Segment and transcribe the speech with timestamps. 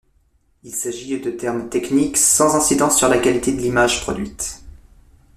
[0.63, 4.63] Il s’agit de termes techniques, sans incidence sur la qualité de l’image produite.